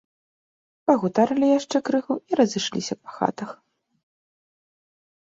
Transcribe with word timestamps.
Пагутарылі 0.91 1.47
яшчэ 1.59 1.77
крыху 1.89 2.13
і 2.31 2.39
разышліся 2.39 2.93
па 3.03 3.09
хатах. 3.19 3.53